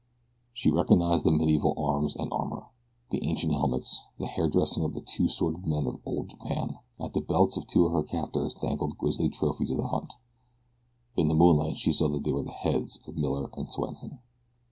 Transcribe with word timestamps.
She 0.51 0.71
recognized 0.71 1.25
the 1.25 1.31
medieval 1.31 1.75
arms 1.77 2.15
and 2.15 2.33
armor, 2.33 2.65
the 3.11 3.23
ancient 3.23 3.53
helmets, 3.53 4.01
the 4.17 4.25
hairdressing 4.25 4.83
of 4.83 4.93
the 4.95 5.01
two 5.01 5.29
sworded 5.29 5.67
men 5.67 5.85
of 5.85 5.99
old 6.03 6.29
Japan. 6.29 6.79
At 6.99 7.13
the 7.13 7.21
belts 7.21 7.55
of 7.55 7.67
two 7.67 7.85
of 7.85 7.91
her 7.91 8.01
captors 8.01 8.55
dangled 8.55 8.97
grisly 8.97 9.29
trophies 9.29 9.69
of 9.69 9.77
the 9.77 9.89
hunt. 9.89 10.13
In 11.15 11.27
the 11.27 11.35
moonlight 11.35 11.77
she 11.77 11.93
saw 11.93 12.07
that 12.09 12.23
they 12.23 12.31
were 12.31 12.41
the 12.41 12.49
heads 12.49 12.99
of 13.05 13.15
Miller 13.15 13.51
and 13.55 13.71
Swenson. 13.71 14.17